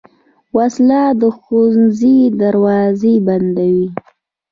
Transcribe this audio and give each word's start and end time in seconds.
وسله 0.57 1.01
د 1.21 1.23
ښوونځي 1.39 2.17
دروازې 2.41 3.15
بندوي 3.27 3.87